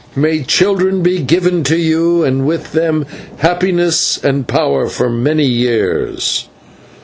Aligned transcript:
May 0.15 0.41
children 0.41 1.03
be 1.03 1.19
given 1.21 1.63
to 1.65 1.77
you, 1.77 2.23
and 2.23 2.43
with 2.47 2.71
them 2.71 3.05
happiness 3.37 4.17
and 4.17 4.47
power 4.47 4.87
for 4.89 5.11
many 5.11 5.45
years." 5.45 6.49